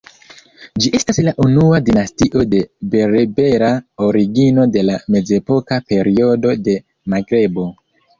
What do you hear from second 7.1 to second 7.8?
Magrebo.